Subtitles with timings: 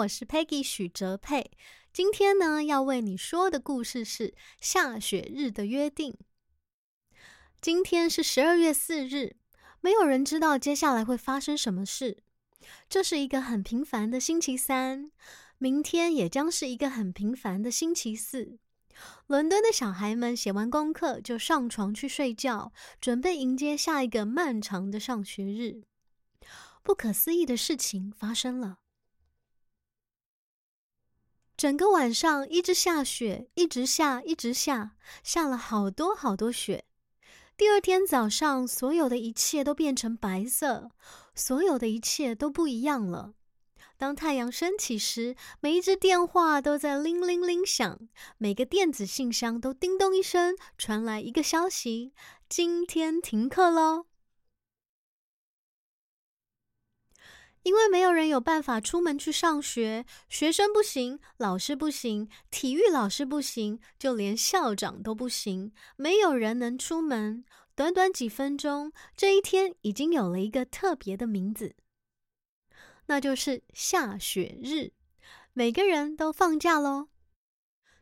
[0.00, 1.50] 我是 Peggy 许哲佩。
[1.92, 6.12] 今天呢，要为你说的故事是《下雪日的约定》。
[7.60, 9.36] 今天是十二月四日，
[9.82, 12.22] 没有人知道接下来会发生什么事。
[12.88, 15.10] 这是一个很平凡的星期三，
[15.58, 18.58] 明天也将是一个很平凡的星期四。
[19.26, 22.72] 伦敦的小孩们写完功课就上床去睡觉，
[23.02, 25.82] 准备迎接下一个漫长的上学日。
[26.82, 28.78] 不可思议的事情发生了。
[31.60, 34.92] 整个晚上一直下雪，一直下，一直下，
[35.22, 36.86] 下了好多好多雪。
[37.54, 40.90] 第二天早上，所有的一切都变成白色，
[41.34, 43.34] 所有的一切都不一样了。
[43.98, 48.08] 当太阳升起时，每一只电话都在铃铃铃响，
[48.38, 52.14] 每个电子信箱都叮咚一声传来一个消息：
[52.48, 54.06] 今天停课喽。
[57.70, 67.44] 因为没有人有办法出门去上学，学生不行，老师不行，体育老师不行，就连校长都不行，没有人能出门。
[67.76, 71.76] 短短几分钟，这一天已经有了一个特别的名字，
[73.06, 74.90] 那就是下雪日。
[75.52, 77.06] 每个人都放假喽。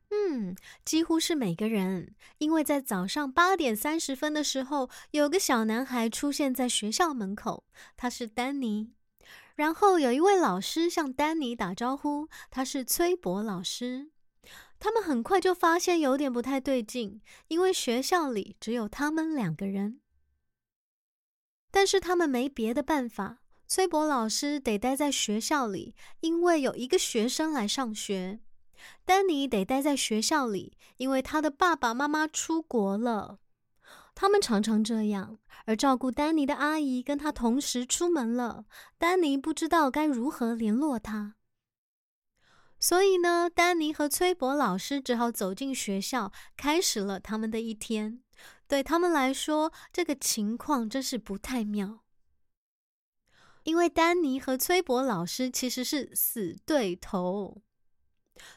[0.08, 0.56] 嗯，
[0.86, 7.66] 几乎是每个人，因为在早上八点三十分的时候，有个小男孩出现在学校门口，
[7.98, 8.94] 他是丹尼。
[9.58, 14.12] 然后有一位老师向丹尼打招呼，他是崔博老师。
[14.78, 20.00] 他们很快就发现有点不太对劲，因为学校里只有他们两个人。
[21.72, 28.38] 但是他们没别的办法，崔博老师得待在学校里，因为有一个学生来上学。
[29.04, 33.40] 丹尼得待在学校里，因为他的爸爸妈妈出国了。
[34.20, 38.64] 他们常常这样，而照顾丹尼的阿姨跟他同时出门了。
[38.98, 41.36] 丹尼不知道该如何联络他，
[42.80, 48.20] 所以呢，丹尼和崔博老师只好走进学校，开始了他们的一天。
[48.66, 52.00] 对他们来说，这个情况真是不太妙，
[53.62, 57.62] 因为丹尼和崔博老师其实是死对头。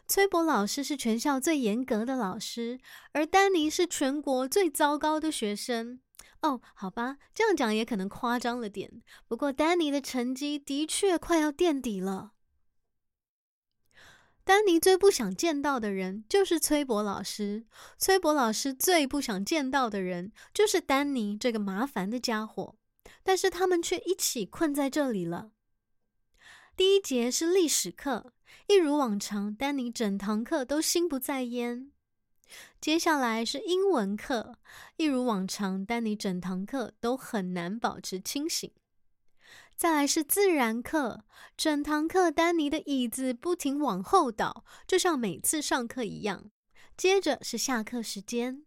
[0.08, 2.80] 崔博老师是全校最严格的老师，
[3.14, 6.00] 而丹尼是全国最糟糕的学生。
[6.42, 9.02] 哦，好吧，这样讲也可能夸张了点。
[9.28, 12.32] 不过，丹尼的成绩的确快要垫底了。
[14.44, 17.66] 丹尼最不想见到的人就是崔博老师，
[17.98, 22.76] 崔博老师最不想见到的人就是丹尼这个麻烦的家伙。
[23.24, 25.52] 但是他们却一起困在这里了。
[26.76, 28.34] 第一节是历史课，
[28.68, 31.92] 一如往常，丹尼整堂课都心不在焉。
[32.80, 34.58] 接下来是英文课，
[34.98, 38.72] 一如往常，丹尼整堂课都很难保持清醒。
[39.76, 41.24] 再来是自然课，
[41.58, 46.52] 整堂课丹尼的椅子不停往后倒，就像每次上课一样。
[46.96, 48.64] 接着是下课时间。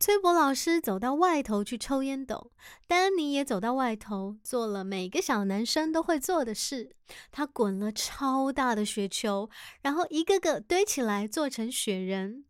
[0.00, 2.52] 崔博老师走到外头去抽烟斗，
[2.86, 6.94] 丹尼也走到外头做了每个小男生都会做的事。
[7.32, 9.50] 他滚了超大的雪球，
[9.82, 12.44] 然后一个个堆起来做成雪人。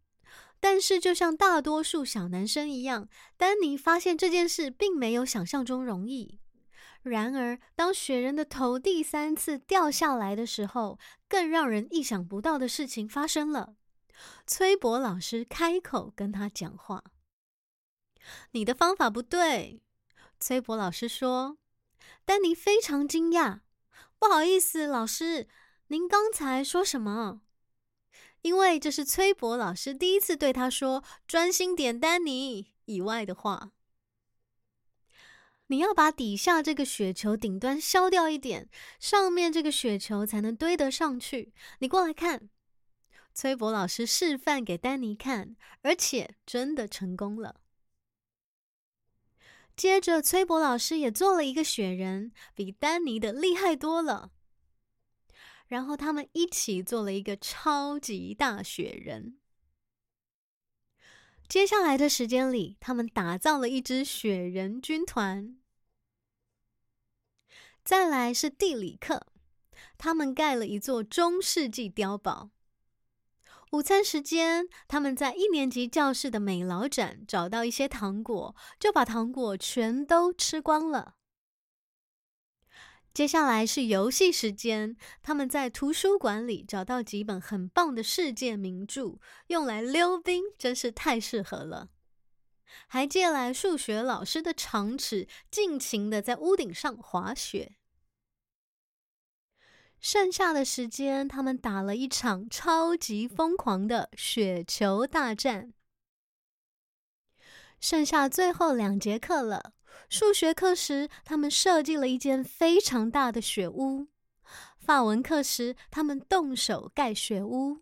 [0.61, 3.09] 但是，就像大多数小男生一样，
[3.39, 6.39] 丹尼发现这件事并没有想象中容易。
[7.03, 13.77] 然而，当雪人的头第三次掉下来的时候，更让人意想不到的事情发生了。
[14.47, 17.03] 崔博老师开口跟他讲话。
[18.53, 19.81] 你的方法不对，
[20.39, 21.59] 崔博老师说。
[22.25, 23.61] 丹尼非常惊讶，
[24.19, 25.49] 不好意思，老师，
[25.87, 27.41] 您刚才说什么？
[28.43, 33.73] 因为这是崔博老师第一次对他说“专心点，丹尼”以外的话。
[35.69, 38.69] 你要把底下这个雪球顶端削掉一点，
[39.01, 41.55] 上面这个雪球才能堆得上去。
[41.79, 42.51] 你过来看，
[43.33, 47.61] 崔博老师示范给丹尼看，而且真的成功了。
[49.79, 54.33] 接着，崔博老师也做了一个雪人，比丹尼的厉害多了。
[55.69, 59.39] 然后他们一起做了一个超级大雪人。
[61.49, 65.57] 接下来的时间里，他们打造了一支雪人军团。
[67.85, 69.29] 再来是地理课，
[69.97, 72.51] 他们盖了一座中世纪碉堡。
[73.73, 81.17] 午餐时间，他们在一年级教室的美劳展找到一些糖果，就把糖果全都吃光了。
[83.13, 89.19] 接下来是游戏时间，他们在图书馆里找到几本很棒的世界名著，
[89.49, 91.91] 用来溜冰，真是太适合了。
[92.87, 97.78] 还借来数学老师的长尺，尽情的在屋顶上滑雪。
[100.01, 105.73] 剩下的时间，他们打了一场超级疯狂的雪球大战。
[107.81, 109.73] 剩下最后两节课了。
[110.09, 114.07] 数学课时，他们设计了一间非常大的雪屋；
[114.79, 117.79] 法文课时，他们动手盖雪屋。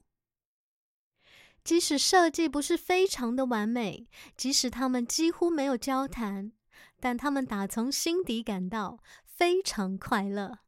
[1.63, 6.53] 即使设计不是非常的完美，即使他们几乎没有交谈，
[6.99, 10.59] 但他们打从心底感到非常快乐。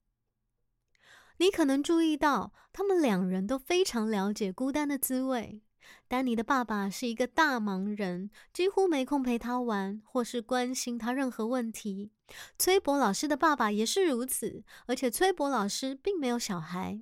[1.39, 5.63] 你可能注意到，他们两人都非常了解孤单的滋味。
[6.07, 12.11] 丹尼的爸爸是一个大忙人，几乎没空陪他玩，或是关心他任何问题。
[12.59, 17.01] 崔博老师的爸爸也是如此，而且崔博老师并没有小孩。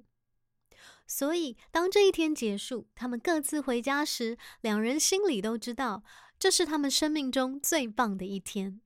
[1.06, 6.04] 所以，当这一天结束，他们各自回家时，两人心里都知道，
[6.38, 8.80] 这是他们生命中最棒的一天，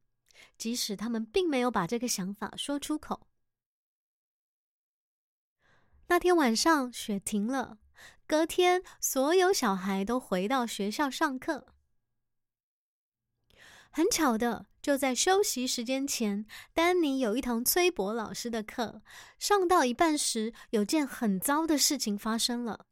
[0.56, 3.26] 即使他们并没有把这个想法说出口。
[6.11, 7.79] 那天晚上，雪停了。
[8.27, 11.69] 隔天，所有小孩都回到学校上课。
[13.93, 19.03] 很巧的，就在休息时间前，丹尼有一堂崔博老师的课。
[19.39, 22.87] 上到一半时，有件很糟的事情发生了。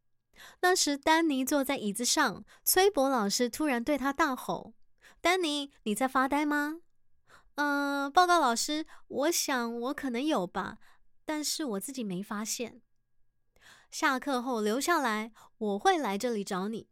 [0.60, 4.74] 那时，丹尼坐在椅子上，崔博老师突然对他大吼
[5.20, 6.82] ：“丹尼，你在发呆吗
[7.56, 10.78] ？”“嗯、报告老师，我想我可能有吧，
[11.24, 12.80] 但是我自己没发现。”
[13.90, 16.88] 下课后留下来，我会来这里找你。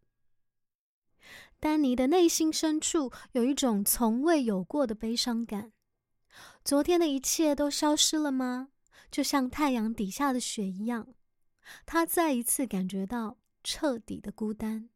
[1.59, 5.73] 丹尼的内心深处有一种从未有过的悲伤感。
[6.65, 8.69] 昨天的一切都消失了吗？
[9.11, 11.15] 就像太阳底下的雪一样。
[11.85, 14.91] 他再一次感觉到彻底的孤单。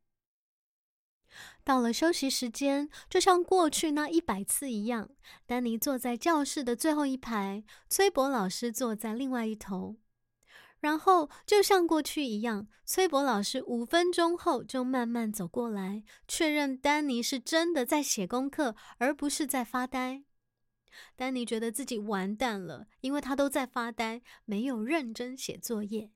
[1.65, 5.11] 到了休息时间，就像过去那一百次一样，
[5.47, 9.97] 丹尼坐在教室的最后一排，崔博老师坐在另外一头。
[10.81, 20.25] 然后，就像过去一样，崔博老师五分钟后就慢慢走过来，确认丹尼是真的在写功课，而不是在发呆。
[21.17, 26.11] 丹尼觉得自己完蛋了，因为他都在发呆，没有认真写作业。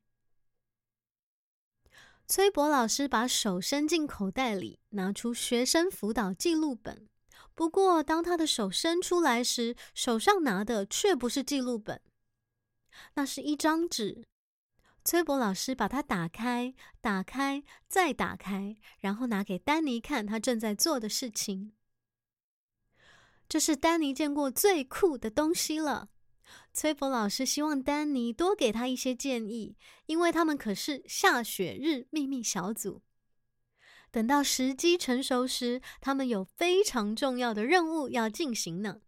[2.26, 7.06] 崔博老师把手伸进口袋里，拿出学生辅导记录本。
[7.54, 12.00] 不过，当他的手伸出来时，手上拿的却不是记录本，
[13.14, 14.24] 那是一张纸。
[15.04, 21.72] 崔博老师把它打开，打开，再打开，然后拿给丹尼看他正在做的事情。
[23.46, 26.08] 这是丹尼见过最酷的东西了。
[26.72, 33.02] 崔博老师希望丹尼多给他一些建议，因为他们可是下雪日秘密小组。
[34.10, 39.02] 等到时机成熟时，他们有非常重要的任务要进行呢。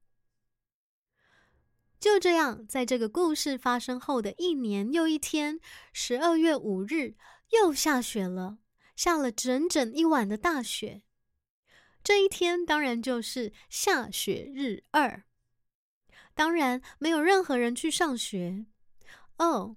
[1.99, 5.59] 就这样，在这个故事发生后的一年又一天，
[5.93, 7.15] 十二月五日
[7.51, 8.59] 又下雪了，
[8.95, 11.03] 下了整整一晚的大雪。
[12.05, 15.25] 这一天当然就是下雪日二，
[16.35, 18.67] 当然没有任何人去上学。
[19.39, 19.77] 哦，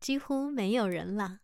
[0.00, 1.40] 几乎没有人啦。